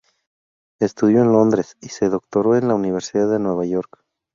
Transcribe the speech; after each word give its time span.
Estudió 0.79 1.21
en 1.21 1.31
Londres 1.31 1.77
y 1.79 1.89
se 1.89 2.09
doctoró 2.09 2.55
en 2.55 2.67
la 2.67 2.73
Universidad 2.73 3.29
de 3.29 3.37
Nueva 3.37 3.67
York. 3.67 4.03